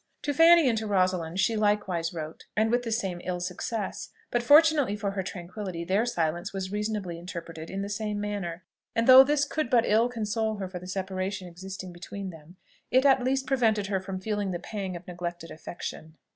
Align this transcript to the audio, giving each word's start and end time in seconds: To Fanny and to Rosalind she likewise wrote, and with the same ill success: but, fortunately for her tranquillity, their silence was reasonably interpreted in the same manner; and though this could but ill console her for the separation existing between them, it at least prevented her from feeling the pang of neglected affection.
To 0.23 0.33
Fanny 0.33 0.67
and 0.67 0.75
to 0.79 0.87
Rosalind 0.87 1.39
she 1.39 1.55
likewise 1.55 2.11
wrote, 2.11 2.45
and 2.57 2.71
with 2.71 2.81
the 2.81 2.91
same 2.91 3.21
ill 3.23 3.39
success: 3.39 4.09
but, 4.31 4.41
fortunately 4.41 4.95
for 4.95 5.11
her 5.11 5.21
tranquillity, 5.21 5.83
their 5.85 6.07
silence 6.07 6.51
was 6.51 6.71
reasonably 6.71 7.19
interpreted 7.19 7.69
in 7.69 7.83
the 7.83 7.87
same 7.87 8.19
manner; 8.19 8.63
and 8.95 9.05
though 9.05 9.23
this 9.23 9.45
could 9.45 9.69
but 9.69 9.85
ill 9.85 10.09
console 10.09 10.55
her 10.55 10.67
for 10.67 10.79
the 10.79 10.87
separation 10.87 11.47
existing 11.47 11.93
between 11.93 12.31
them, 12.31 12.55
it 12.89 13.05
at 13.05 13.23
least 13.23 13.45
prevented 13.45 13.85
her 13.85 13.99
from 13.99 14.19
feeling 14.19 14.49
the 14.49 14.57
pang 14.57 14.95
of 14.95 15.05
neglected 15.05 15.51
affection. 15.51 16.17